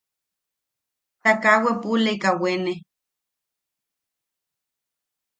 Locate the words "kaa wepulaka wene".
1.43-2.73